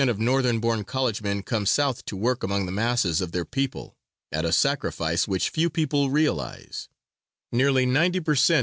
[0.09, 3.95] of Northern born college men come South to work among the masses of their people,
[4.31, 6.89] at a sacrifice which few people realize;
[7.51, 8.59] nearly 90 per cent.